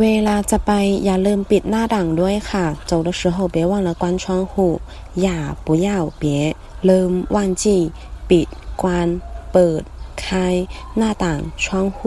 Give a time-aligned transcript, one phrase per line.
[0.00, 0.72] เวลาจะไป
[1.04, 4.52] อย่าลืมปิดหน้าต่างด้วยค่ะ走的时候别忘了关窗户
[5.22, 5.88] อย่า不要
[6.20, 6.24] 别
[6.88, 7.64] ลืม忘记
[8.28, 8.48] ปิด
[8.82, 8.84] 关
[9.52, 9.82] เปิด
[10.22, 10.24] 开
[10.96, 11.98] หน้าต่าง窗户